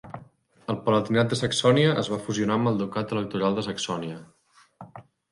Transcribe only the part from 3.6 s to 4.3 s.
Saxònia.